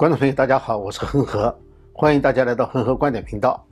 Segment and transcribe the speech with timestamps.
[0.00, 1.54] 观众朋友，大家好，我是恒河，
[1.92, 3.62] 欢迎大家来到恒河观点频道。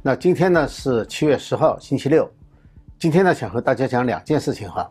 [0.00, 2.30] 那今天呢是七月十号，星期六。
[3.00, 4.88] 今天呢想和大家讲两件事情哈。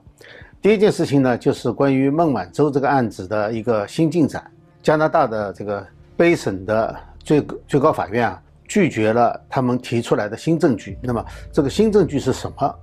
[0.62, 4.44] 第一件事情呢就是关于孟晚舟这个案子的一个新进展。
[4.84, 11.00] 加拿大的这个卑省的最最高法院啊拒绝了他们提出来的新证据。
[11.02, 12.76] 那么这个新证据是什么？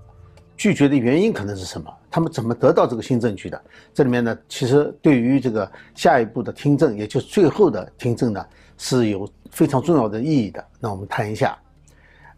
[0.59, 1.89] 拒绝的原因可能是什么？
[2.11, 3.63] 他们怎么得到这个新证据的？
[3.95, 8.45] 这里面呢，其实对于这个下一步的听证，也就是最后的听证呢，
[8.77, 10.63] 是有非常重要的意义的。
[10.81, 11.57] 那我们谈一下。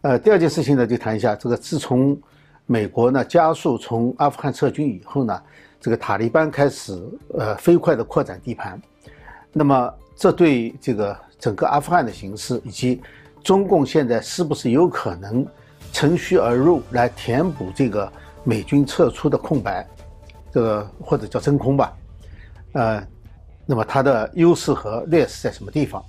[0.01, 2.15] 呃，第二件事情呢，就谈一下这个自从
[2.67, 5.41] 美国呢加速从阿富汗撤军以后呢，
[5.79, 7.01] 这个塔利班开始
[7.33, 8.79] 呃飞快的扩展地盘。
[9.51, 13.01] 那么这对这个整个阿富汗的形势，以及
[13.43, 15.43] 中共现在是不是有可能？
[15.91, 18.11] 乘虚而入来填补这个
[18.43, 19.85] 美军撤出的空白，
[20.51, 21.93] 这个或者叫真空吧，
[22.73, 23.07] 呃，
[23.65, 26.03] 那么它的优势和劣势在什么地方？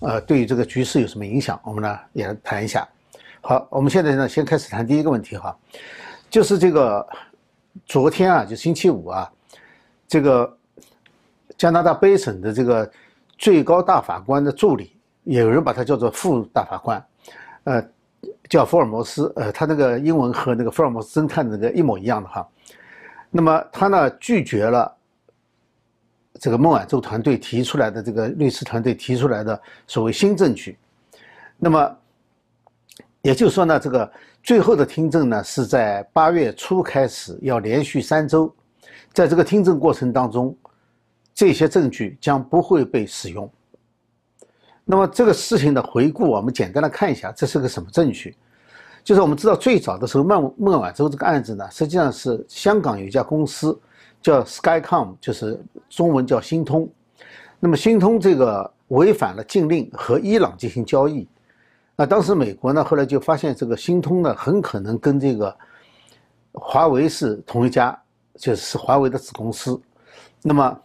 [0.00, 1.60] 呃，对于这个局势有什么影响？
[1.64, 2.86] 我们呢也谈一下。
[3.40, 5.56] 好，我们现在呢先开始谈第一个问题哈，
[6.28, 7.06] 就是这个
[7.84, 9.30] 昨天啊，就星期五啊，
[10.08, 10.56] 这个
[11.56, 12.90] 加拿大卑省的这个
[13.38, 17.06] 最高大法官的助理，有人把他叫做副大法官，
[17.64, 17.84] 呃。
[18.48, 22.46] 叫福尔摩斯，呃，他那个英文和那个福尔摩斯侦探那个一模一样的哈。
[23.30, 24.94] 那么他呢拒绝了
[26.38, 30.78] 这个孟晚舟团队提出来的这个律师团队提出来的所谓新证据。
[31.58, 31.96] 那么
[33.22, 34.10] 也就是说呢，这个
[34.42, 38.54] 最后的听证呢是在八月初开始，要连续三周。
[39.12, 40.56] 在这个听证过程当中，
[41.34, 43.50] 这些证据将不会被使用。
[44.88, 48.36] 那么这个事情的回顾，我们简单的看一下，这是个什么证据？
[49.02, 53.76] 就是我们知道最早的时候，孟孟晚舟这个案子呢，实际上是香港有一家公司
[54.22, 56.88] 叫 Skycom，就是中文叫星通。
[57.58, 61.26] 那么星通这个违反了禁令和伊朗进行交易，
[61.96, 65.56] 那当时美国呢后来就发现这个星通呢很可能跟这个
[66.52, 67.98] 华为是同一家，
[68.36, 69.80] 就是华为的子公司。
[70.42, 70.80] 那么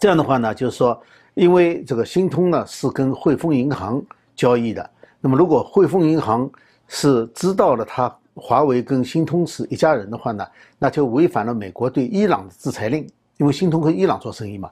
[0.00, 0.98] 这样的话呢，就是说。
[1.34, 4.02] 因为这个新通呢是跟汇丰银行
[4.36, 4.88] 交易的，
[5.20, 6.48] 那么如果汇丰银行
[6.86, 10.46] 是知道了他华为跟新通是一家人的话呢，
[10.78, 14.70] 那就违反了美国对伊朗的制裁令，因为新通和伊朗做生意嘛，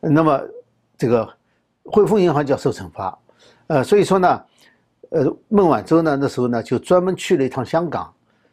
[0.00, 0.40] 那么
[0.96, 1.28] 这个
[1.84, 3.18] 汇丰银行就要受惩罚，
[3.66, 4.42] 呃，所以说呢，
[5.10, 8.10] 呃，孟晚舟呢那时候呢就专门去了一趟香港，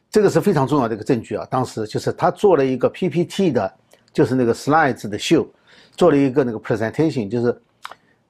[0.10, 3.74] 这个是非常重要的一个证据啊，当时就是他做了一个 PPT 的，
[4.12, 5.48] 就是那个 slides 的秀。
[5.92, 7.62] 做了一个那个 presentation，就是，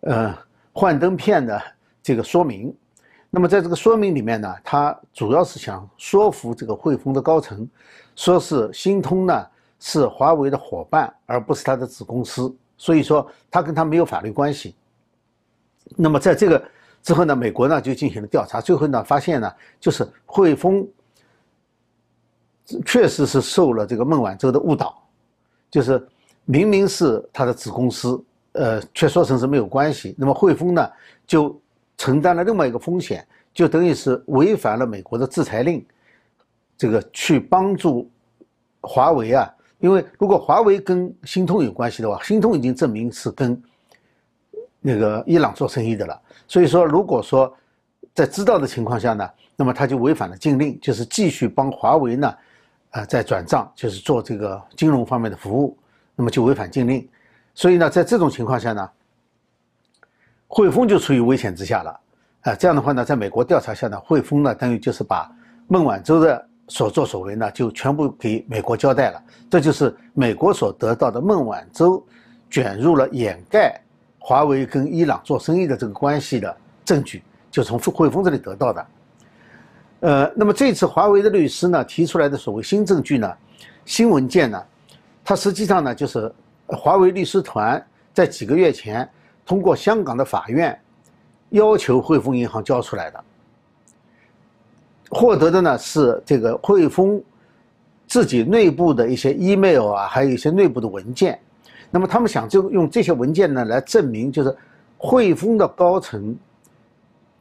[0.02, 0.38] 呃，
[0.74, 1.62] 幻灯片的
[2.04, 2.76] 这个说明。
[3.30, 7.66] 那么在这个说明里面呢，他主要是想说服这个汇丰的高层，
[8.16, 9.48] 说是新通呢
[9.80, 14.76] 是华为的伙伴，而不是他的子公司，所以说他跟他没有法律关系。
[15.96, 16.62] 那么在这个
[17.02, 20.86] 之后呢，美国呢就进行了调查，最后呢发现呢，就是汇丰
[22.86, 25.02] 确实是受了这个孟晚舟的误导，
[25.70, 26.06] 就是。
[26.51, 30.13] 明明是他的子公司，呃，却说成是没有关系。
[30.17, 30.91] 那么汇丰呢，
[31.25, 31.57] 就
[31.97, 35.85] 承担了另外一个风险，就等于是违反了美国的制裁令，
[36.78, 38.12] 这个去帮助
[38.81, 39.50] 华为啊。
[39.79, 43.59] 因为如果华为跟新通有关系的话，新通已经证明是跟
[44.81, 46.22] 那个伊朗做生意的了。
[46.50, 47.56] 所以说，如果说
[48.13, 52.35] 在知道的情况下呢，那么他就违反了禁令，就是继续帮华为呢，
[52.89, 55.78] 啊，在转账，就是做这个金融方面的服务。
[56.16, 57.08] 那么就违反禁令，
[57.56, 58.90] 所以呢，在这种情况下呢，
[60.48, 62.00] 汇丰就处于危险之下了。
[62.42, 65.32] 啊，这样的话呢，在美国调查下呢，汇丰呢等于就是把
[65.68, 69.24] 孟晚舟的所作所为呢，就全部给美国交代了。
[69.50, 72.06] 这就是美国所得到的孟晚舟
[72.50, 73.80] 卷入了掩盖
[74.20, 78.88] 华为跟伊朗做生意的这个关系的证据，就从汇丰这里得到的。
[80.02, 83.32] 呃，那么这次华为的律师呢提出来的所谓新证据呢，
[83.86, 84.64] 新文件呢？
[85.24, 86.32] 它实际上呢，就是
[86.68, 87.84] 华为律师团
[88.14, 89.08] 在几个月前
[89.46, 90.78] 通过香港的法院
[91.50, 93.24] 要求汇丰银行交出来的，
[95.10, 97.22] 获得的呢是这个汇丰
[98.07, 101.40] 自己内部的一些 email 啊，还有一些内部的文件。
[101.90, 104.56] 那么他们想就用这些文件呢来证明，就是
[104.98, 106.36] 汇丰的高层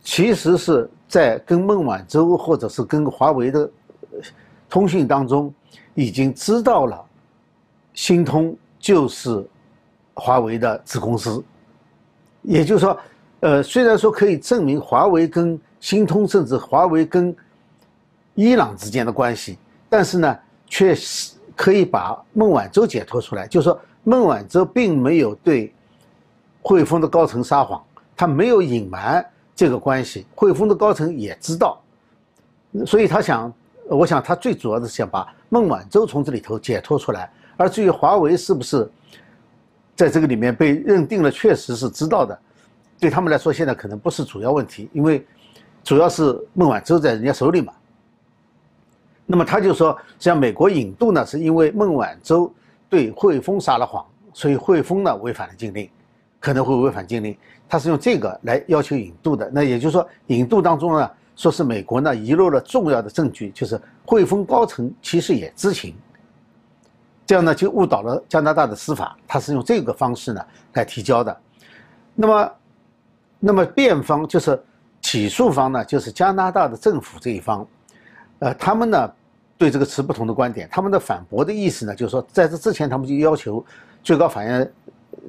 [0.03, 3.71] 其实是在跟孟晚舟或者是跟华为的
[4.69, 5.53] 通讯当中
[5.95, 7.07] 已经知道了。
[7.95, 9.45] 新通就是
[10.15, 11.43] 华为的子公司，
[12.43, 12.99] 也就是说，
[13.41, 17.35] 呃，虽然说可以证明华为跟新通，甚至华为跟
[18.35, 19.59] 伊朗之间的关系，
[19.89, 23.47] 但是呢，却是可以把孟晚舟解脱出来。
[23.47, 25.75] 就是说，孟晚舟并没有对
[26.63, 27.83] 汇丰的高层撒谎，
[28.17, 31.81] 他没有隐瞒这个关系，汇丰的高层也知道，
[32.87, 33.53] 所以他想，
[33.89, 38.91] 我想他最主要的是想把孟晚舟从这里头解脱出来，而至于华为是不是
[39.95, 42.39] 在这个里面被认定了确实是知道的，
[42.99, 45.27] 对他们来说现在可能不是主要问题，因为
[45.85, 47.71] 主要是孟晚舟在人家手里嘛。
[49.27, 52.51] 那么他就说，像美国引渡呢，是因为孟晚舟
[52.89, 54.03] 对汇丰撒了谎，
[54.33, 55.87] 所以汇丰呢违反了禁令，
[56.41, 57.37] 可能会违反禁令。
[57.69, 59.51] 他是用这个来要求引渡的。
[59.53, 65.95] 那也就是说，引渡当中呢，说是美国呢遗漏了重要的证据，就是汇丰高层其实也知情，
[67.31, 69.17] 这样呢就误导了加拿大的司法。
[69.29, 71.41] 他是用这个方式呢来提交的。
[72.13, 72.53] 那么，
[73.39, 74.61] 那么辩方就是
[75.01, 77.65] 起诉方呢，就是加拿大的政府这一方，
[78.41, 79.13] 呃，他们呢。
[79.61, 83.63] 对这个持不同的观点，他们的反驳的意思呢，就是说，在这之前，他们就要求
[84.03, 84.73] 最高法院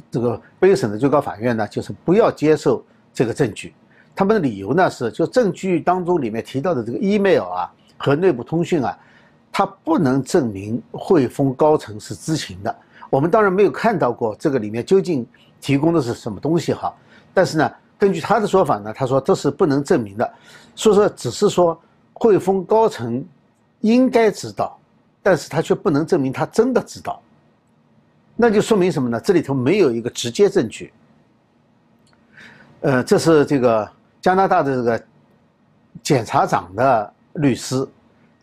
[0.09, 2.81] 这个北省的最高法院呢，就是不要接受
[3.13, 3.73] 这个证据。
[4.15, 8.97] 他们的理由呢是，就证据当中里面提到的这个 email 啊和内部通讯啊，
[9.51, 12.75] 他不能证明汇丰高层是知情的。
[13.09, 15.27] 我们当然没有看到过这个里面究竟
[15.59, 16.93] 提供的是什么东西哈，
[17.33, 20.33] 但是呢，根据他的说法呢，他说这是不能证明的，
[20.75, 21.79] 所以说只是说
[22.13, 23.23] 汇丰高层。
[23.83, 24.77] 应该知道，
[25.23, 27.19] 但是他却不能证明他真的知道，
[28.35, 29.19] 那就说明什么呢？
[29.19, 30.93] 这里头没有一个直接证据。
[32.81, 33.89] 呃，这是这个
[34.21, 35.03] 加拿大的这个
[36.03, 37.83] 检察长的律师，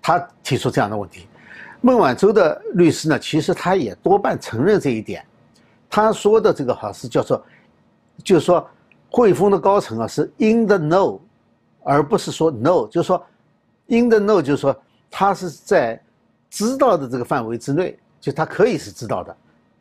[0.09, 1.29] 他提出这样的问题。
[1.83, 5.23] 孟晚舟的律师呢，其实他也多半承认这一点。
[5.91, 7.45] 他说的这个好是叫做，
[8.25, 8.67] 就是说
[9.11, 11.21] 汇丰的高层啊是 in the know，
[11.83, 13.23] 而不是说 no，就是说
[13.89, 14.75] in the know，就是说。
[15.11, 15.99] 他是在
[16.51, 19.35] 知道的这个范围之内，就他可以是知道的，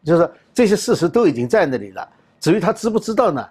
[0.05, 2.07] 就是说这些事实都已经在那里了。
[2.39, 3.49] 至于他知不知道呢？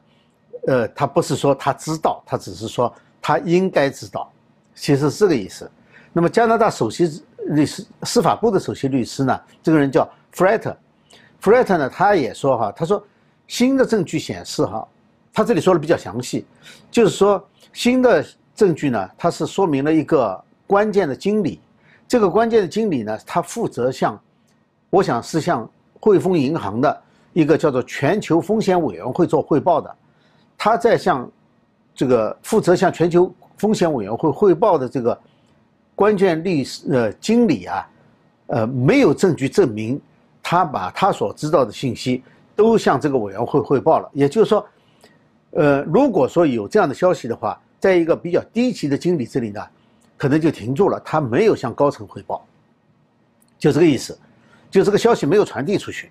[0.69, 2.91] 呃，他不是说他知道，他只是说
[3.21, 4.33] 他应该知道，
[4.75, 5.71] 其实是这个意思。
[6.17, 9.39] 那么加拿大首席律师、司法部的首席律师呢？
[9.63, 13.05] 这个人叫 Fred，Fred 呢，他也说哈，他说
[13.47, 14.89] 新的证据显示哈，
[15.31, 16.47] 他这里说的比较详细，
[16.91, 18.25] 就是说新的
[18.55, 21.61] 证据呢，它是说明了一个关键的经理。
[22.09, 24.19] 这个关键的经理呢，他负责向，
[24.89, 25.69] 我想是向
[26.01, 27.03] 汇丰银行的
[27.35, 29.95] 一个叫做全球风险委员会做汇报的。
[30.57, 31.31] 他在向
[31.95, 35.21] 这个负责向全球风险委员会汇报的这个
[35.97, 37.89] 关键律师呃经理啊，
[38.47, 40.01] 呃没有证据证明
[40.41, 42.23] 他把他所知道的信息
[42.55, 44.09] 都向这个委员会汇报了。
[44.13, 44.65] 也就是说，
[45.51, 49.61] 呃如果说有这样的消息的话，在一个比较低级的经理这里呢。
[50.19, 52.43] 可能就停住了，他没有向高层汇报，
[53.59, 54.19] 就这个意思，
[54.71, 56.11] 就这个消息没有传递出去，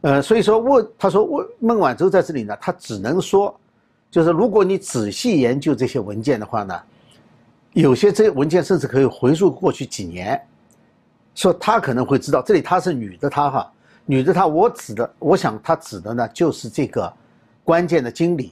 [0.00, 3.56] 呃，所以说问他说问孟晚舟在这里呢，他只能说，
[4.10, 6.82] 就是如果你仔细研究这些文件的话呢，
[7.82, 10.40] 有些这些文件甚至可以回溯过去几年，
[11.34, 13.70] 说他可能会知道，这里他是女的他哈，
[14.06, 17.12] 女的他我指的，我想他指的呢就是这个
[17.62, 18.50] 关键的经理，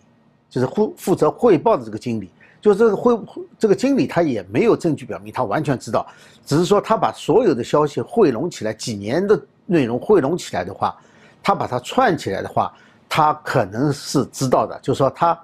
[0.50, 2.31] 就是负负责汇报的这个经理。
[2.61, 3.19] 就这个汇
[3.59, 6.06] 这个经理他也没有证据表明他完全知道，
[6.44, 10.94] 只是说他把所有的消息汇拢起来，几年的内容汇拢起来的话，
[11.43, 12.71] 他把它串起来的话，
[13.09, 14.79] 他可能是知道的。
[14.82, 15.38] 就是说他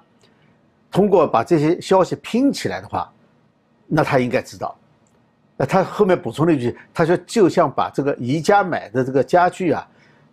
[0.91, 3.11] 通过把这些消息拼起来的话，
[3.93, 4.73] 那他应该知道。
[5.57, 9.87] 那他后面补充了一句，他说就像把这个宜家买的这个家具啊，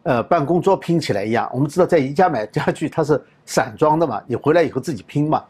[0.05, 1.51] 呃，办公桌拼起来一样。
[1.53, 5.45] 我们知道在宜家买家具它是散装的嘛，你回来以后自己拼嘛。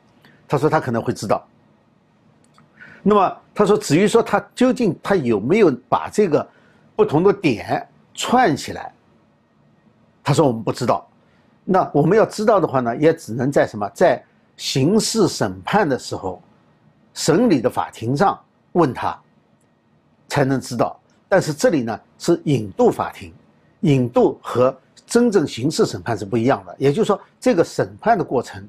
[0.49, 1.47] 他说他可能会知道。
[3.03, 6.47] 那么他说，至于说他究竟他有没有把这个
[6.97, 8.91] 不同的点串起来，
[10.25, 11.07] 他说我们不知道。
[11.65, 14.21] 那我们要知道的话呢，也只能在什么在
[14.57, 16.43] 刑事审判的时候，
[17.15, 18.39] 审理的法庭上
[18.73, 19.19] 问他，
[20.29, 20.99] 才能知道。
[21.29, 23.33] 但是这里呢是引渡法庭，
[23.81, 26.75] 引渡和真正刑事审判是不一样的。
[26.79, 28.69] 也就是说，这个审判的过程。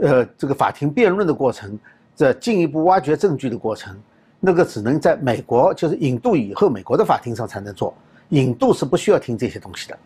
[0.00, 1.76] 呃，这个法庭辩论的过程，
[2.14, 3.98] 这进一步挖掘证据的过程，
[4.38, 7.92] 那个只能在美国，就是引渡以后，美国的法庭上才能做。
[8.28, 9.98] 引渡是不需要听这些东西的。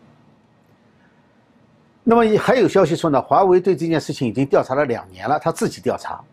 [2.03, 6.23] 那么还有消息说呢，华为对这件事情已经调查了两年了，他自己调查。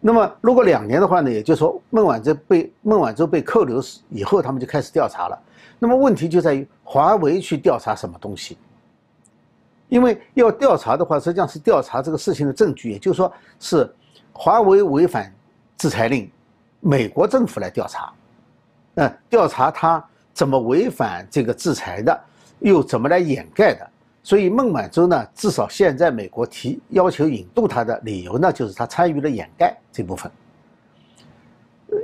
[0.00, 5.38] 那么如果两年的话呢，也就是说孟晚舟被孟晚舟被扣留以后，他们就开始调查了。
[5.78, 8.56] 那么问题就在于华为去调查什么东西？
[9.88, 13.90] 因为要调查的话，实际上是调查这个事情的证据，也就是说是
[14.32, 15.32] 华为违反
[15.76, 16.30] 制裁令，
[16.80, 18.12] 美国政府来调查，
[18.96, 22.20] 嗯，调查他怎么违反这个制裁的，
[22.60, 23.90] 又怎么来掩盖的，
[24.22, 30.30] 所以孟晚舟呢，至少现在美国提要求引渡他的理由呢，就是他参与了掩盖这部分。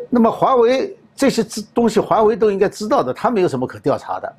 [0.08, 1.44] 那么华为这些
[1.74, 4.32] 东西，华为都应该知道的，他没有什么可调查的。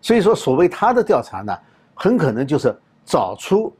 [0.00, 1.56] 所以说，所谓他的调查呢，
[1.94, 3.72] 很可能就是找出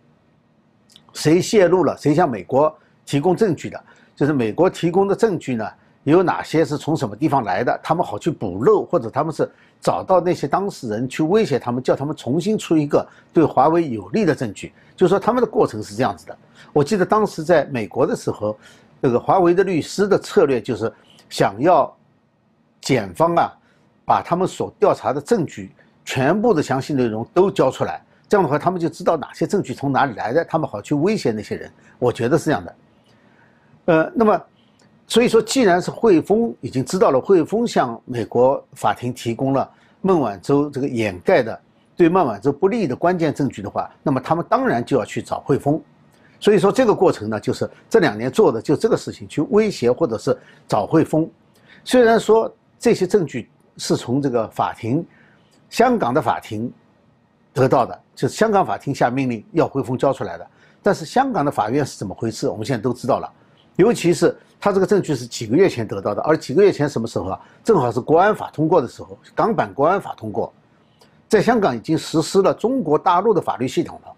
[1.14, 2.72] 谁泄露了，谁向美国
[3.06, 3.82] 提供证据的，
[4.14, 5.68] 就是美国提供的证据呢，
[6.04, 14.72] 有哪些是从什么地方来的，他们好去补漏，或者他们是找到那些当事人去威胁他们，叫他们重新出一个对华为有利的证据。
[14.96, 16.36] 就说，他们的过程是这样子的。
[16.72, 18.56] 我记得当时在美国的时候，
[19.00, 20.92] 这个华为的律师的策略就是
[21.28, 21.94] 想要
[22.80, 23.52] 检方啊，
[24.04, 25.72] 把他们所调查的证据。
[26.04, 31.70] 全部的详细内容都交出来，这样的话，他们就知道哪些证据从哪里来的，他们好去威胁那些人。
[31.96, 32.74] 我觉得是这样的。
[33.84, 34.42] 呃，那么，
[35.12, 41.60] 所以说，既然是汇丰已经知道了，汇丰向美国法庭提供了孟晚舟这个掩盖的
[41.94, 45.78] 对孟晚舟不利的关键证据的话，那么他们当然就要去找汇丰。
[46.40, 50.34] 所以说，这个过程呢，就是这两年做的就这个事情，去威胁或者是
[50.66, 51.28] 找汇丰。
[51.84, 55.06] 虽然说这些证据是从这个法庭。
[55.68, 56.72] 香港的法庭
[57.52, 60.46] 得到的，就是香港法庭下命令要汇丰交出来的。
[60.82, 62.48] 但是香港的法院是怎么回事？
[62.48, 63.30] 我们现在都知道了。
[63.76, 67.40] 尤其是他这个证据是几个月前得到的，而几个月前什么时候啊？
[67.64, 70.52] 正好是国安法通过的时候，港版国安法通过，
[71.28, 74.12] 在香港已经实施了中国大陆的法律系统了。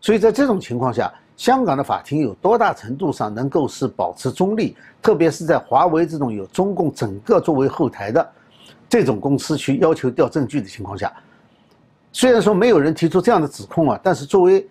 [0.00, 4.76] 所以在这种情况下，香港的法庭有多大程度上能够是保持中立？
[5.02, 8.32] 特别是在华为这种有中共整个作为后台的。
[8.88, 11.12] 这种公司去要求调证据的情况下，
[12.12, 14.64] 虽然说没有人提出这样的指控啊，但是作为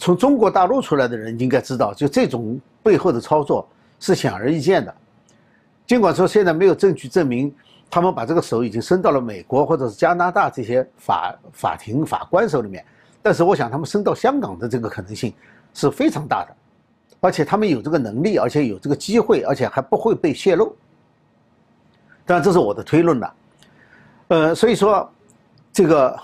[0.00, 3.66] 从中国大陆出来的人应该知道，就这种背后的操作
[4.00, 4.94] 是显而易见的。
[5.86, 7.54] 尽管说现在没有证据证明
[7.90, 12.84] 他们把这个手已经伸到了美国或者是加拿大这些法法庭法官手里面，
[13.22, 15.32] 但是我想他们伸到香港的这个可能性
[15.74, 16.56] 是非常大的，
[17.20, 20.74] 而且他们有这个能力，而且有这个机会，而且还不会被泄露。
[22.26, 23.34] 当然，这是我的推论了，
[24.28, 25.08] 呃，所以说，
[25.72, 26.18] 这个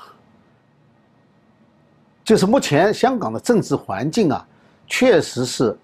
[2.31, 4.47] 就是目前香港的政治环境啊，
[4.87, 5.77] 确实是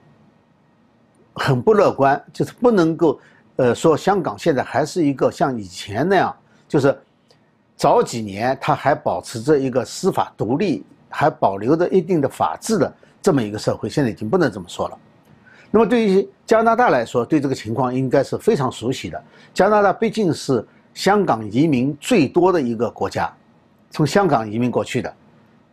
[1.35, 3.19] 很不乐观，就是不能够，
[3.57, 6.33] 呃，说香港现在还是一个像以前那样，
[6.69, 6.97] 就是
[7.75, 14.97] 早几年它还保持着一个司法独立，还保留着一定的法治的这么一个社会，现在已经不能这么说了。
[15.73, 19.21] 那么对于加拿大来说，对这个情况应该是非常熟悉的。
[19.53, 23.35] 加拿大毕竟是香港移民最多的一个国家，
[23.91, 25.13] 从香港移民过去的。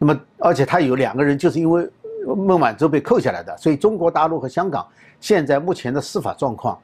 [0.05, 1.89] 那么，而且他有两个人就是因为
[2.25, 4.86] 孟晚舟被扣下来的，所以中国大陆和香港
[5.22, 6.77] 现在目前的司法状况，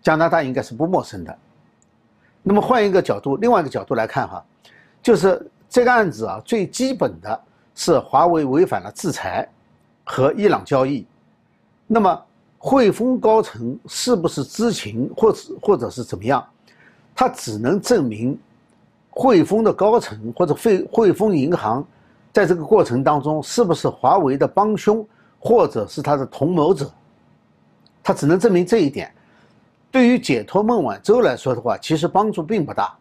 [0.00, 1.36] 加拿大应该是不陌生的。
[2.44, 4.44] 那么换一个角度，另外一个角度来看哈，
[5.02, 7.40] 就是这个案子啊，最基本的
[7.74, 9.48] 是华为违反了制裁
[10.04, 11.04] 和伊朗交易，
[11.86, 12.22] 那么。
[12.66, 16.42] 汇丰高层是不是知情，或者或者是怎么样？
[17.14, 18.38] 他只能证明
[19.10, 21.86] 汇丰的高层或者汇汇丰银行
[22.34, 25.06] 在这个过程当中是不是华为的帮凶，
[25.38, 26.92] 或者是他的同谋者。
[28.02, 29.14] 他只能证明这一点。
[29.88, 32.92] 对于解脱孟晚舟来说的话，其实帮助并不大。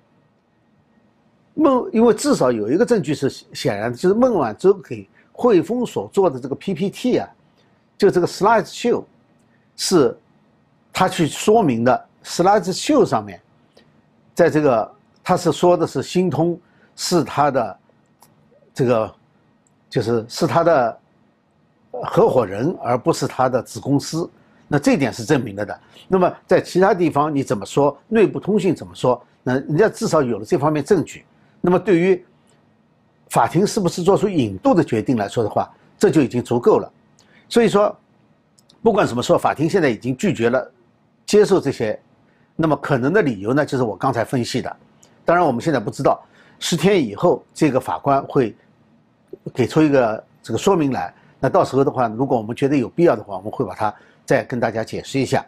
[1.55, 7.27] 孟，因为至少有一个证据是显然，就是孟晚舟给汇丰所做的这个 PPT 啊，
[7.97, 9.03] 就这个 Slide Show。
[9.75, 10.15] 是，
[10.93, 13.41] 他去说明的 Slide Show 上面，
[14.35, 16.59] 在这个他是说的是新通
[16.95, 17.79] 是他的
[18.73, 19.15] 这个
[19.93, 20.99] 就是是他的
[21.91, 24.27] 合伙人，而不是他的子公司。
[24.67, 25.79] 那这点是证明了的。
[26.07, 27.95] 那么在其他地方你怎么说？
[28.07, 29.23] 内部通讯怎么说？
[29.43, 31.23] 那人家至少有了这方面证据。
[31.61, 32.25] 那么对于
[33.29, 36.91] 法庭是不是做出引渡的决定来说的话，这就已经足够了。
[37.47, 37.95] 所以说。
[38.81, 40.69] 不管怎么说，法庭现在已经拒绝了
[41.25, 41.97] 接受这些，
[42.53, 44.75] 那么可能的理由呢，就是我刚才分析的。
[45.23, 46.21] 当然，我们现在不知道
[46.59, 48.53] 十天以后这个法官会
[49.53, 51.13] 给出一个这个说明来。
[51.39, 53.93] 那到时候的话，如果我们觉得有必要的话，我们会把它
[54.25, 55.45] 再跟大家解释一下。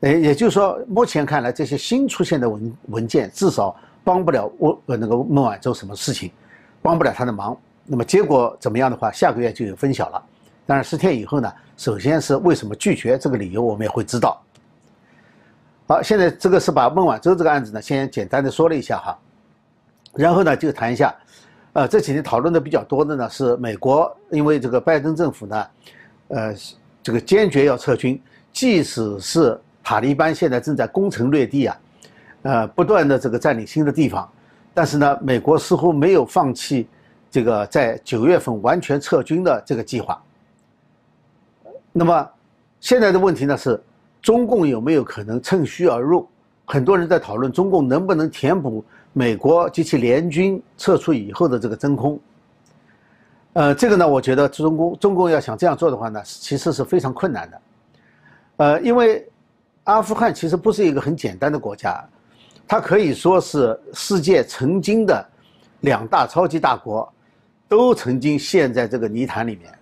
[0.00, 6.30] 呃，也就是说，目前看来，这些新出现的文文件至少帮不了我那个孟晚舟什么事情，
[6.82, 7.56] 帮不了他的忙。
[7.86, 10.22] 那么结果怎么样的话，下个月就有分晓了。
[10.66, 11.52] 当然，十天以后呢？
[11.76, 14.40] 首先是为什么拒绝这个理由，我们也会知道。
[15.86, 19.18] 好，现在这个是把孟晚舟这个案子呢，先简单的说了一下哈。
[20.14, 21.14] 然后呢，就谈一下，
[21.74, 25.66] 呃，这几天讨论的比较多的呢，是美国因为这个拜登政府呢，
[26.28, 26.54] 呃，
[27.02, 28.20] 这个坚决要撤军，
[28.52, 31.80] 即使是塔利班现在正在攻城略地啊，
[32.42, 34.30] 呃，不断的这个占领新的地方，
[34.72, 36.86] 但是呢，美国似乎没有放弃
[37.28, 40.22] 这个在九月份完全撤军的这个计划。
[41.90, 42.30] 那么
[42.78, 43.82] 现在的问题呢是，
[44.22, 46.28] 中共有没有可能趁虚而入？
[46.66, 52.20] 很多人在讨论中共能不能填补美国及其联军撤出以后的这个真空。
[53.54, 57.60] 呃，这个呢，我觉得中共中共要想这样做的话呢，其实是非常困难的。
[58.56, 59.24] 呃，因为
[59.84, 62.04] 阿富汗其实不是一个很简单的国家，
[62.66, 65.24] 它可以说是世界曾经的
[65.82, 67.10] 两大超级大国
[67.68, 69.72] 都曾经陷在这个泥潭里面。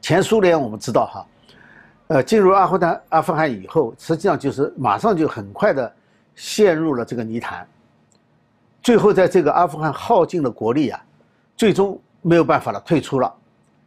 [0.00, 1.26] 前苏联我们知道哈。
[2.06, 5.92] 呃，进入阿富汗阿富汗以后，实际上就是马上就很快的
[6.34, 7.64] 陷入了这个泥潭，
[8.82, 11.00] 最后在这个阿富汗耗尽了国力啊，
[11.56, 13.32] 最终没有办法了，退出了。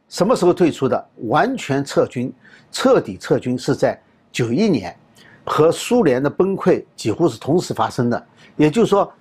[0.10, 1.10] 什么时候退出的？
[1.28, 2.32] 完全撤军，
[2.72, 4.00] 彻底撤军是在
[4.32, 4.96] 九一年，
[5.44, 8.26] 和苏联的崩溃几乎是同时发生的。
[8.56, 9.12] 也就是说，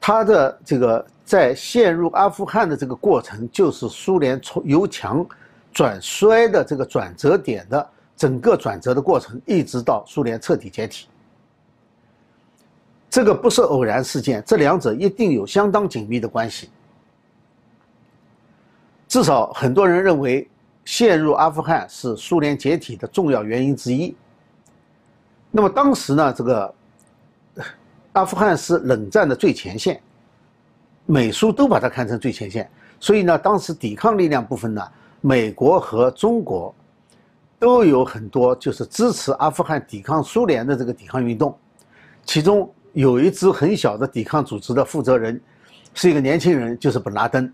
[0.00, 5.26] 他的这个在陷入阿富汗的这个过程，就是苏联从由强
[5.72, 7.88] 转衰的这个转折点的。
[8.14, 11.08] 整个转折的过程，一直到苏联彻底解体，
[13.12, 16.70] 这个不是偶然事件，这两者一定有相当紧密的关系。
[19.06, 20.48] 至少很多人认为，
[20.86, 24.16] 陷入阿富汗是苏联解体的重要原因之一。
[25.50, 26.74] 那么当时呢，这个
[28.12, 30.00] 阿富汗是冷战的最前线，
[31.04, 32.66] 美苏都把它看成最前线，
[32.98, 34.82] 所以呢，当时抵抗力量部分呢，
[35.20, 36.74] 美国和中国。
[37.58, 41.56] 都有很多就是支持阿富汗抵抗苏联的这个抵抗运动，
[42.24, 45.40] 其中有一支很小的抵抗组织的负责人
[45.94, 47.50] 是一个年轻人，就是本拉登。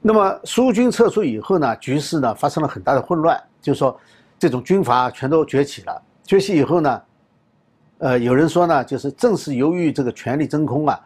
[0.00, 3.98] 那么苏军撤出以后呢，局势呢发生了很大的混乱，就是说
[4.38, 6.02] 这种军阀全都崛起了。
[6.24, 7.02] 崛起以后呢，
[7.98, 11.00] 呃，有人说呢，就是正是由于这个权力真空啊，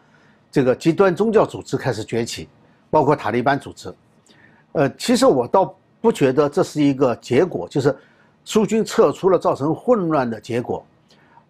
[0.50, 2.48] 这个极端宗教组织开始崛起，
[2.90, 3.94] 包括塔利班组织。
[4.72, 5.74] 呃，其实我倒。
[6.00, 7.94] 不觉得这是一个结果，就是
[8.44, 10.86] 苏军撤出了，造成混乱的结果。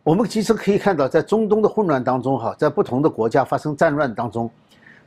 [0.09, 4.51] 我们其实可以看到，在中东的混乱当中，哈，在不同的国家发生战乱当中，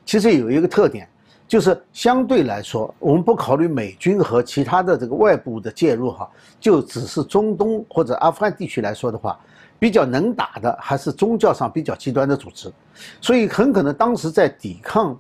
[0.06, 1.10] 其实有一个特点，
[1.48, 9.40] 就是相对来说，我们不考虑美军和其他的这个外部的介入，哈，就只是中东或者阿富汗地区来说的话，
[9.80, 12.72] 比较能打的还是宗教上比较极端的组织，
[13.20, 15.20] 所以很可能当时在抵抗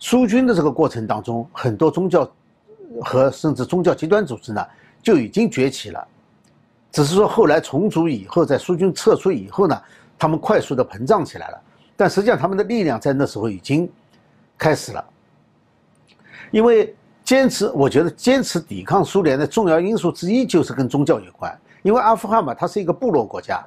[0.00, 2.28] 苏军的这个过程当中，很多宗教。
[3.00, 4.62] 和甚至宗教极端组织呢，
[5.02, 6.06] 就已经崛起了，
[6.92, 9.82] 只是说后来重组以后，在苏军撤出以后呢，
[10.18, 11.60] 他们快速的膨胀起来了。
[11.96, 13.90] 但实际上，他们的力量在那时候已经
[14.58, 15.04] 开始了。
[16.50, 21.58] 因为坚持，我觉得坚持抵抗苏联的重要因素之一就是跟宗教有关。
[21.82, 23.64] 因为阿富汗嘛，它是一个部落国家，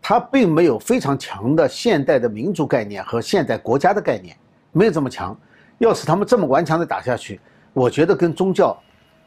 [0.00, 4.36] 它并没有非常强的现代的民族概念和现代国家的概念，
[4.72, 5.36] 没有这么强。
[5.78, 7.38] 要是他们这么顽强的打下去，
[7.74, 8.76] 我觉得跟宗教，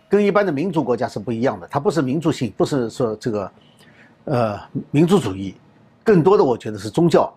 [0.10, 1.68] 跟一般的民族国家是不一样的。
[1.70, 3.52] 它不是民族性，不是说这个，
[4.26, 5.56] 呃，民族主义，
[6.04, 7.32] 更多的我觉得是宗教。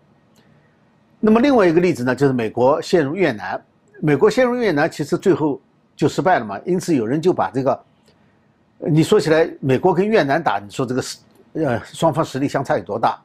[1.20, 3.62] 那么另外一个例子呢，就是美国陷入越南。
[4.00, 5.60] 美国陷入越南，其实最后
[5.94, 6.58] 就失败了嘛。
[6.64, 7.84] 因此有人就把这个，
[8.78, 11.18] 你说起来，美国跟越南打，你说这个是，
[11.52, 13.20] 呃，双方实力相差有多大？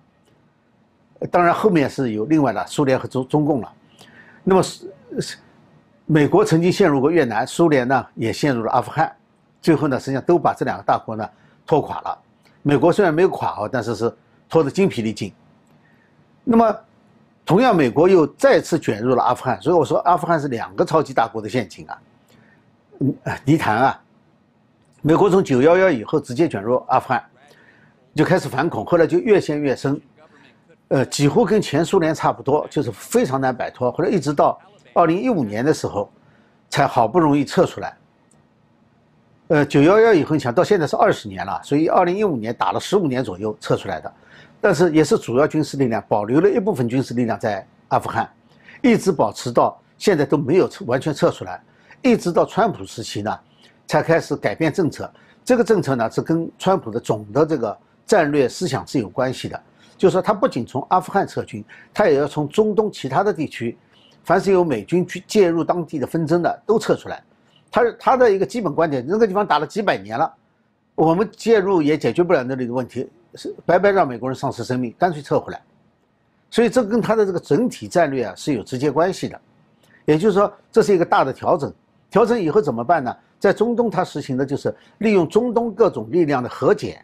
[1.32, 3.74] 当然后面是有另外的苏联和中中共了。
[4.44, 5.38] 那么是是。
[6.10, 9.14] 美国曾经陷入过越南，苏联呢也陷入了阿富汗，
[9.62, 11.30] 最后呢实际上都把这两个大国呢
[11.66, 12.18] 拖垮了。
[12.62, 14.14] 美国虽然没有垮哦，但是是
[14.50, 15.34] 拖得精疲力尽。
[16.44, 16.76] 那么，
[17.46, 22.02] 同样美国又再次卷入了阿富汗，所以我说阿富汗是两个超级大国的陷阱啊，
[23.00, 23.14] 嗯，
[23.46, 24.02] 泥潭啊。
[25.02, 27.24] 美国从九幺幺以后直接卷入阿富汗，
[28.16, 30.02] 就开始反恐，后来就越陷越深，
[30.90, 34.60] 呃，几乎跟前苏联差不多，就是非常难摆脱，后来一直到。
[34.94, 36.10] 二零一五年的时候，
[36.70, 37.96] 才好不容易撤出来。
[39.50, 44.14] 呃，九幺幺以后，强到现在是二十年了，所以二零一五年打了十五年左右撤出来的，
[44.60, 48.30] 但是也是主要军事力量保留了一部分军事力量在阿富汗，
[48.82, 51.62] 一直保持到现在都没有撤完全撤出来，
[52.02, 53.40] 一直到川普时期呢，
[53.88, 55.10] 才开始改变政策。
[55.46, 59.58] 这个政策呢是跟川普的总的这个战略思想是有关系的，
[59.98, 63.78] 就是说他不仅从阿富汗撤军，他也要从中东其他的地区。
[64.26, 67.24] 凡是有美军去介入当地的纷争的，都撤出来。
[67.72, 70.34] 他他的一个基本观点，那个地方打了几百年了，
[70.96, 75.62] 我们介入也解决不了那里的问题，是白白让美国人丧失生命，干脆撤回来。
[76.50, 79.40] 所以这跟他的这个整体战略啊是有直接关系的。
[80.06, 81.72] 也就是说，这是一个大的调整。
[82.10, 83.14] 调整以后怎么办呢？
[83.38, 87.04] 在中东，他实行的就是利用中东各种力量的和解，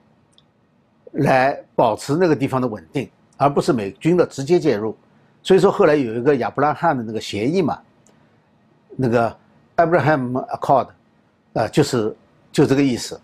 [1.12, 4.95] 来保持那个地方的稳定，而不是美军的直接介入。
[5.43, 7.78] 所以说后来有一个亚伯拉罕的那个协议嘛，
[8.95, 9.38] 那个
[9.78, 10.88] Abraham Accord，
[11.54, 12.16] 啊，就是
[12.52, 13.20] 就这个意思。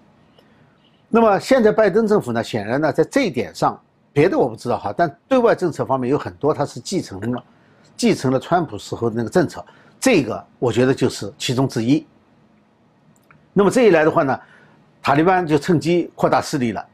[1.08, 3.80] 那么现在拜登政府呢，显然呢在这一点上，
[4.14, 7.44] 别的我不知道哈，但对外政策方面有很多，它是继承了
[7.98, 9.66] 继承了川普时候的那个政策，
[10.00, 12.06] 这个我觉得就是其中之一。
[13.52, 14.40] 那么这一来的话呢，
[15.02, 16.86] 塔利班就趁机扩大势力了，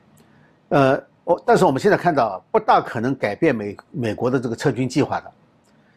[0.70, 5.32] 呃，我但是我们现在看到不大可能改变美美国的这个撤军计划的，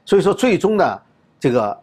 [0.04, 1.00] 所以说最终呢，
[1.38, 1.80] 这个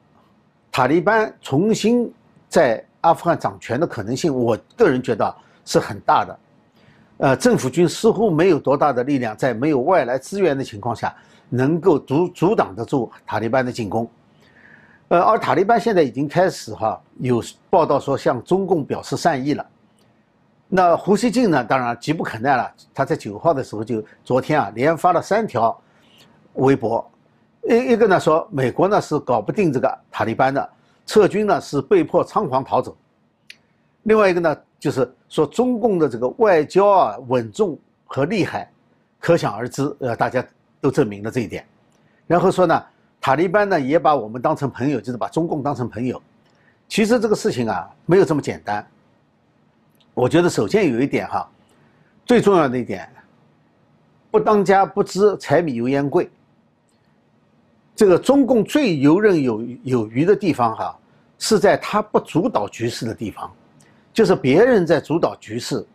[0.76, 2.14] 塔利班重新
[2.50, 5.34] 在阿富汗掌权的可能性，我个人觉得。
[5.64, 6.40] 是很大的，
[7.18, 11.16] 呃，政府军似乎没有多大的力量，在没有外来资源的情况下，
[11.50, 14.08] 能够阻阻挡得住塔利班的进攻，
[15.08, 19.66] 呃，而塔利班现在已经开始哈有报道说向中共表示善意了，
[20.68, 25.76] 那胡锡进呢，当然急不可耐了，他在九号的时候就昨天啊连发了三条
[26.54, 27.10] 微博，
[27.68, 30.70] 一一个呢说美国呢是搞不定这个塔利班的，
[31.06, 32.96] 撤军呢是被迫仓皇逃走，
[34.04, 34.58] 另外一个呢。
[34.78, 37.76] 就是说，中共的这个外交啊，稳重
[38.06, 38.70] 和厉害，
[39.20, 39.82] 可想而知。
[40.00, 40.46] 呃，大家
[40.80, 41.66] 都证明了这一点。
[42.28, 42.86] 然后说呢，
[43.20, 46.22] 塔利班呢也把我们当成朋友，就是把中共当成朋友。
[46.88, 48.86] 其实这个事情啊，没有这么简单。
[50.14, 51.50] 我觉得首先有一点哈，
[52.24, 53.10] 最重要的一点，
[54.30, 56.30] 不当家不知柴米油盐贵。
[57.96, 60.98] 这个中共最游刃有有余的地方哈，
[61.40, 63.50] 是在他不主导局势的地方。
[64.12, 65.86] 就是别人在主导局势，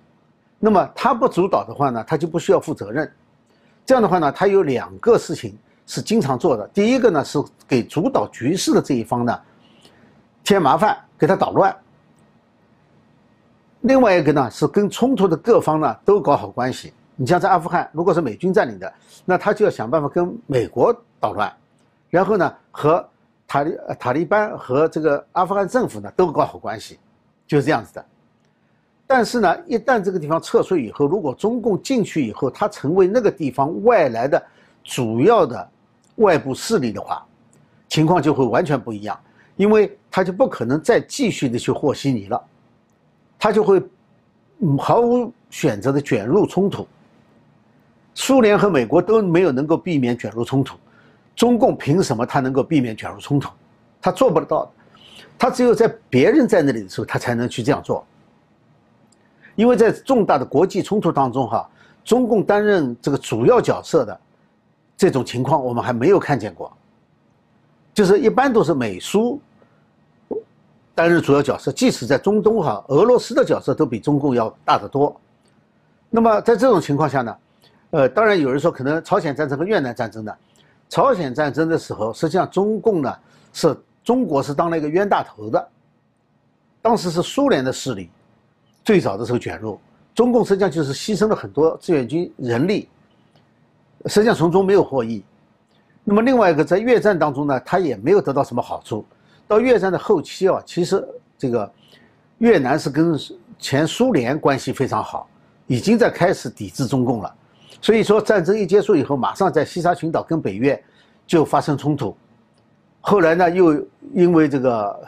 [0.58, 3.10] 那么他不主导的话呢，他就不需要负责任。
[3.86, 6.68] 这样的话呢，他有两个事情是经常做的。
[6.68, 9.40] 第一个呢是给主导局势的这一方呢
[10.44, 11.74] 添麻烦，给他捣乱；
[13.80, 16.92] 另外一个呢是跟冲突的各方呢都搞好关系。
[17.16, 18.92] 你像在阿富汗，如果是美军占领的，
[19.24, 21.50] 那他就要想办法跟美国捣乱，
[22.10, 23.08] 然后呢和
[23.46, 26.98] 塔利塔利班和这个阿富汗政府呢都搞好关系。
[27.46, 28.04] 就是这样子的，
[29.08, 34.40] 但是呢，一旦这个地方撤出以后，如果中共进去以后，它成为那个地方外来的
[34.84, 35.68] 主要的
[36.14, 37.26] 外部势力的话，
[37.88, 39.18] 情况就会完全不一样，
[39.56, 42.40] 因为它就不可能再继续的去和稀泥了，
[43.36, 43.82] 它就会
[44.78, 46.86] 毫无选择的卷入冲突。
[48.14, 50.78] 苏联和美国都没有能够避免卷入冲突，
[51.40, 53.48] 中共凭什么他能够避免卷入冲突？
[53.98, 54.70] 他做不得到。
[55.38, 58.04] 他只有在别人在那里的时候，他才能去这样做。
[59.54, 61.66] 因为在重大的国际冲突当中，哈，
[62.04, 64.20] 中共担任这个主要角色的
[64.98, 66.70] 这种情况，我们还没有看见过。
[67.94, 69.40] 就是一般都是美苏
[70.94, 75.18] 担任主要角色，即使在中东，哈，俄罗斯的角色都比中共要大得多。
[76.10, 77.36] 那么在这种情况下呢，
[77.92, 80.34] 呃，当然有人说可能朝鲜战争和越南战争呢，
[80.90, 83.16] 朝鲜战争的时候，实际上中共呢
[83.54, 83.74] 是。
[84.02, 85.68] 中国是当了一个冤大头的，
[86.80, 88.10] 当时是苏联的势力
[88.82, 89.78] 最早的时候卷入，
[90.14, 92.88] 中共实际上就是牺牲了很多志愿军人力，
[94.06, 95.22] 实际上从中没有获益。
[96.02, 99.04] 那么另外一个在越战当中呢，他也没有得到什么好处。
[99.46, 101.70] 到越战的后期啊，其实这个
[102.38, 103.14] 越南是跟
[103.58, 105.28] 前苏联关系非常好，
[105.66, 107.36] 已经在开始抵制中共了。
[107.80, 110.80] 所以说战争一结束以后，马上在西沙群岛跟北越
[111.26, 112.14] 就发生冲突。
[113.00, 113.74] 后来呢，又
[114.12, 115.00] 因为这个，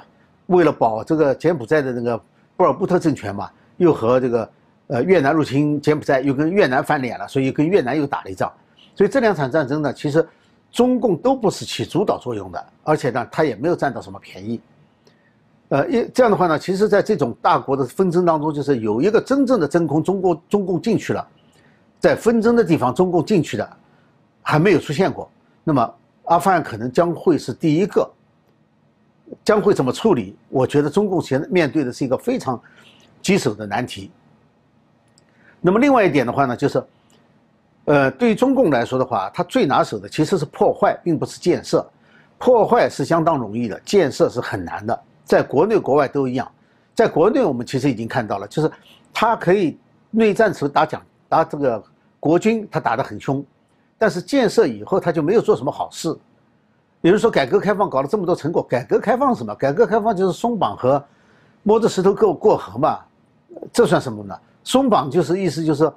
[0.46, 2.18] 为了保这个柬埔寨的那个
[2.56, 4.50] 布尔布特政权嘛，又和这个
[4.86, 8.50] 呃越南入侵柬埔寨，又跟越南翻脸了，所以跟越南又打了一仗。
[8.94, 10.26] 所以这两场战争呢，其实
[10.70, 14.60] 中共都不是起主导作用的，而且呢，他也没有占到什么便宜。
[15.68, 21.26] 呃，一这样的话呢，其实在这种大国的纷争当中，就是有一个真正的真空，中国中共进去了，
[22.02, 23.76] 在纷争的地方，中共进去的
[24.42, 25.30] 还没有出现过。
[25.64, 25.94] 那么。
[26.26, 28.08] 阿富汗可能将会是第一个，
[29.44, 30.36] 将会怎么处理？
[30.48, 32.58] 我觉得中共现在面对的是一个非常
[33.20, 34.08] 棘手的难题。
[35.60, 36.84] 那么另外一点的话呢，就是，
[37.86, 41.84] 呃，对于中共来说的话，它最拿手的其实是破坏，并不是建设。
[42.38, 44.98] 破坏是相当容易的，建设是很难的。
[45.24, 46.50] 在国内国外都一样。
[46.94, 48.70] 在国内，我们其实已经看到了，就是
[49.12, 49.76] 它可以
[50.12, 51.82] 内战时打蒋打这个
[52.22, 53.44] 国军，他打得很凶。
[53.98, 56.16] 但是建设以后，他就没有做什么好事。
[57.00, 59.52] 比如说，改革开放搞了这么多成果，改革开放什么？
[59.56, 61.04] 改革开放就是松绑和
[61.64, 63.00] 摸着石头过过河嘛，
[63.72, 64.38] 这算什么呢？
[64.62, 65.92] 松绑就是意思就是，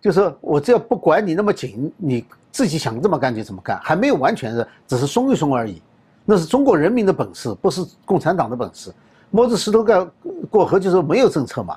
[0.00, 5.80] 就是我只要不管你那么紧，你自己想这么干就怎么干，还没有完全的只是松一松而已。
[6.24, 8.92] 那是中国人民的本事，不是共产党的本事。
[9.30, 10.04] 摸着石头盖
[10.50, 11.76] 过河就是没有政策嘛，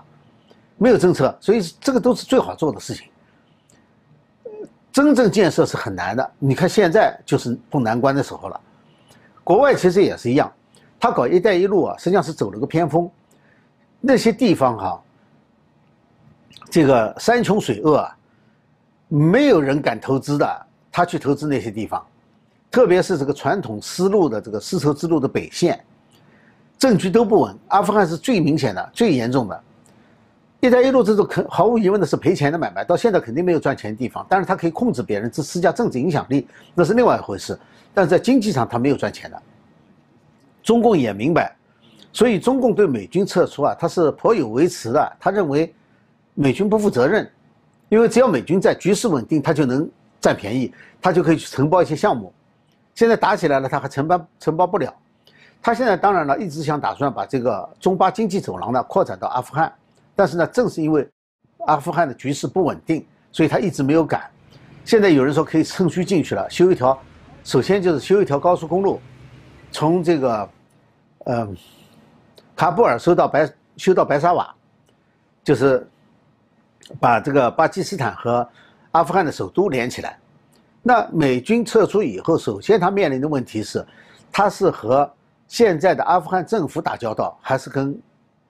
[0.78, 3.08] 没有政策，所以这个都是最好做的事情。
[4.98, 8.60] 真正建设是很难的，你看现在就是碰难关的时候了。
[9.44, 10.52] 国外其实也是一样，
[11.00, 13.08] 他搞“一带一路”啊，实际上是走了个偏锋。
[14.02, 15.04] 那些地方哈，
[16.72, 18.18] 这个山穷水恶啊，
[19.08, 20.66] 没有人敢投资的。
[20.92, 22.04] 他去投资那些地方，
[22.72, 25.80] 特别是这个传统丝路的这个丝绸之路的北线，
[26.80, 27.56] 政局都不稳。
[27.68, 29.64] 阿富汗是最明显的、最严重的。
[30.60, 34.26] “一带一路”这种肯毫无疑问的是赔钱的买卖，到现在肯定没有赚钱的地方。
[34.28, 37.58] 但是它可以控制别人，这施加政治影响力，那是另外一回事。
[37.94, 39.42] 但是在经济上他没有赚钱的。
[40.64, 41.56] 中共也明白，
[42.12, 45.18] 所以中共对美军撤出啊，他是颇有微词的。
[45.20, 45.74] 他认为
[46.34, 47.30] 美军不负责任，
[47.90, 49.90] 因为只要美军在，局势稳定，他就能
[50.20, 52.34] 占便宜，他就可以去承包一些项目。
[52.96, 54.94] 现在打起来了，他还承包承包不了。
[55.62, 59.72] 他现在当然了，一直想打算把这个中巴经济走廊呢扩展到阿富汗，
[60.18, 61.08] 但是呢，正是因为
[61.68, 64.30] 阿富汗的局势不稳定，所以他一直没有赶。
[64.84, 67.00] 现在有人说可以趁虚进去了，修一条，
[67.46, 69.00] 首先就是修一条高速公路，
[69.72, 70.50] 从这个。
[71.30, 71.54] 嗯，
[72.56, 74.56] 喀布尔修到白修到白沙瓦，
[75.44, 75.86] 就是
[77.02, 78.50] 把这个巴基斯坦和
[78.92, 80.18] 阿富汗的首都连起来。
[80.82, 83.86] 那美军撤出以后，首先他面临的问题是，
[84.32, 85.12] 他是和
[85.50, 88.02] 现在的阿富汗政府打交道，还是跟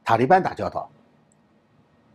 [0.04, 0.88] 塔利班打交道？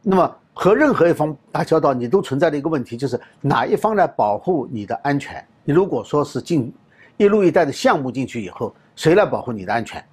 [0.03, 5.43] 那么和任何一方打交道，你都存在的一个问题，就是哪一方来保护你的安全？
[5.65, 6.73] 你如果说是进
[7.17, 10.05] 一路一带的项目进去以后，谁来保护你的安全？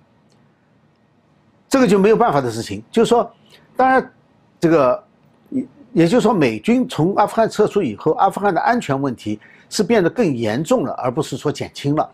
[1.68, 3.32] 这个就没有办法的事情，就是说，
[3.76, 4.12] 当然，
[4.60, 5.04] 这个
[5.50, 12.10] 也也就是说，美军从阿富汗撤出以后，阿富汗的安全问题是变得更严重了，而不是说减轻了。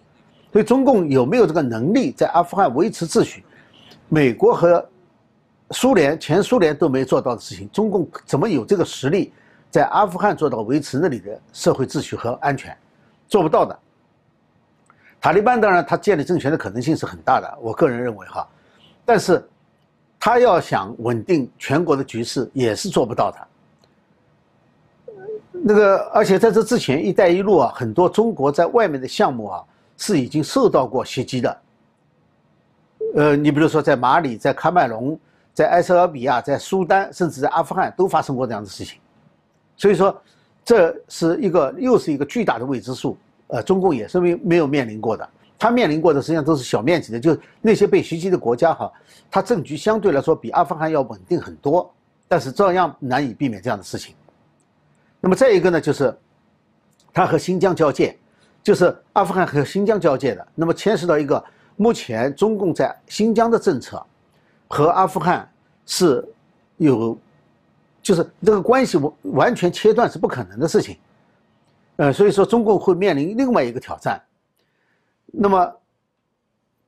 [0.51, 3.43] 所以，中共有没有这个能力在阿富汗维持秩序？
[4.07, 4.85] 美国和
[5.71, 9.34] 苏联、前苏联都没做到的事情，中共怎么有这个实力
[9.71, 12.75] 在阿富汗做到维持那里的社会秩序和安全？
[13.28, 13.78] 做不到的。
[15.19, 18.47] 塔利班当然，他建立政权的可能性是很大的，我个人认为哈。
[19.04, 19.43] 但是，
[20.19, 23.47] 他要想稳定全国的局势，也是做不到的。
[25.51, 29.63] 那个，而且在这之前，“一带一路”啊，很多中国在外面的项目啊，
[29.97, 31.62] 是已经受到过袭击的。
[33.15, 35.19] 呃，你比如说在马里、在喀麦隆、
[35.55, 38.99] 在埃塞俄比亚、在苏丹，甚至在阿富汗，都发生过这样的事情。
[39.75, 40.21] 所以说，
[40.63, 43.17] 这是一个又是一个巨大的未知数。
[43.47, 45.27] 呃，中共也是没没有面临过的。
[45.57, 48.91] 他面临过的实际上都是小面积的，就那些被袭击的国家哈，
[49.31, 51.89] 它政局相对来说比阿富汗要稳定很多，
[52.27, 54.13] 但是照样难以避免这样的事情。
[55.21, 56.13] 那么再一个呢，就是
[57.13, 58.17] 它和新疆交界，
[58.61, 61.41] 就是阿富汗和新疆交界的，那么牵涉到一个
[61.77, 64.05] 目前中共在新疆的政策
[64.67, 65.49] 和阿富汗
[65.86, 66.28] 是
[66.78, 67.17] 有，
[68.01, 70.97] 就是这个关系完完全切断是不可能的事情。
[71.97, 74.21] 呃，所以说中共会面临另外一个挑战。
[75.28, 75.73] 那么，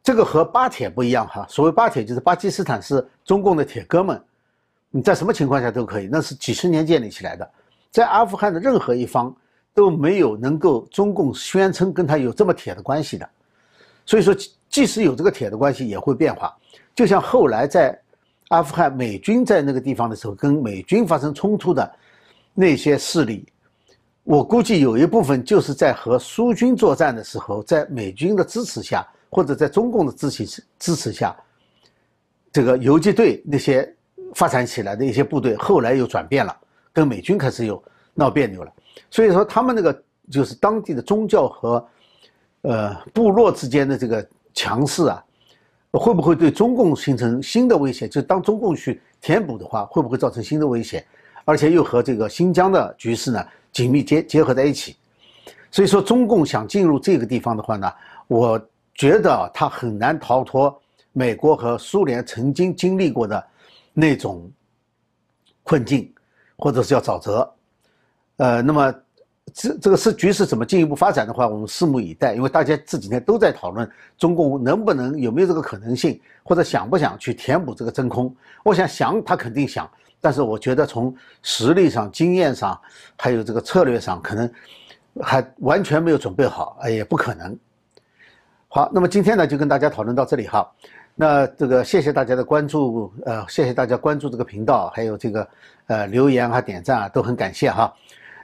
[0.04, 1.46] 这个和巴铁不一样哈。
[1.50, 4.22] 所谓巴铁，就是巴基斯坦是中共的铁哥们，
[4.90, 7.50] 你在什么情况下都可以，那是几十年建立起来的。
[7.90, 9.34] 在阿富汗的任何一方
[9.74, 13.30] 都没有能够中共宣称跟他有这么铁的关系的。
[14.06, 14.36] 所以说，
[14.70, 16.56] 即使有这个铁的关系，也会变化。
[16.98, 17.96] 就像后来在
[18.48, 21.90] 阿富汗美军在那个地方的时候，跟美军发生冲突的
[22.56, 23.46] 那些势力。
[24.24, 31.36] 我估计有一部分就是在和苏军作战的时候，在美军的支持下，或者在中共的支持支持下，
[32.52, 33.88] 这个游击队那些
[34.34, 36.58] 发展起来的一些部队，后来又转变了，
[36.92, 37.82] 跟美军开始有
[38.16, 38.74] 闹别扭了。
[39.12, 41.88] 所以说，他们那个就是当地的宗教和
[42.64, 45.24] 呃部落之间的这个强势啊，
[45.91, 48.08] 会不会对中共形成新的威胁？
[48.08, 51.06] 就当中共去填补的话，会不会造成新的威胁？
[51.45, 53.45] 而且又和这个新疆的局势呢？
[53.73, 54.95] 紧密结结合在一起，
[55.69, 57.91] 所以说中共想进入这个地方的话呢，
[58.28, 58.60] 我
[58.95, 60.76] 觉得他很难逃脱
[61.13, 63.45] 美国和苏联曾经经历过的
[63.93, 64.50] 那种
[65.62, 66.12] 困境，
[66.58, 67.54] 或者是叫沼泽。
[68.38, 68.91] 呃，那么
[69.54, 72.34] 这这个是局势怎么进一步发展的话，我们拭目以待。
[72.36, 78.34] 因为大家这几天都在讨论中共能不能有没有这个可能性，或者想不想去填补这个真空。
[78.64, 79.90] 我想想，他肯定想。
[80.20, 82.80] 但是我觉得从实力上、经验上，
[83.18, 84.52] 还有这个策略上，可能
[85.22, 87.56] 还完全没有准备好，哎，也不可能。
[88.68, 90.70] 好，那么今天呢，就跟大家讨论到这里哈。
[91.16, 95.48] 那这个谢谢大家的关注，呃，谢谢大家关注这个频道，还有这个
[95.86, 97.94] 呃留言啊、点赞啊，都很感谢哈。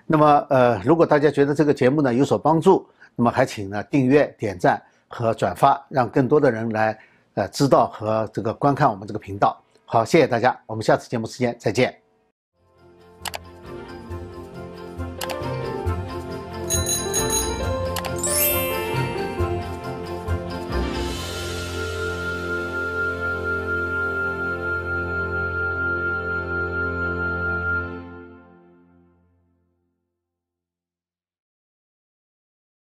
[0.05, 2.85] 那么呃，如果大家觉得这个节目呢有所帮助，
[3.15, 6.97] 那么还请呢订阅、点赞和转发，让更多的人来
[7.35, 9.57] 呃知道和这个观看我们这个频道。
[9.85, 12.02] 好，谢谢大家，我们下次节目时间再见。